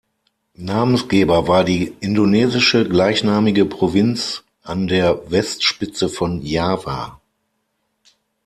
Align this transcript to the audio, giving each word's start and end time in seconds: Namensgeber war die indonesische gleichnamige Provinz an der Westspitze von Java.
Namensgeber 0.55 1.47
war 1.47 1.63
die 1.63 1.95
indonesische 1.99 2.89
gleichnamige 2.89 3.65
Provinz 3.65 4.43
an 4.63 4.87
der 4.87 5.29
Westspitze 5.29 6.09
von 6.09 6.41
Java. 6.41 7.21